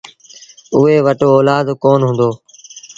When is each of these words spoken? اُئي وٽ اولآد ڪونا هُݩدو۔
اُئي 0.75 0.95
وٽ 1.05 1.19
اولآد 1.29 1.67
ڪونا 1.83 2.05
هُݩدو۔ 2.07 2.29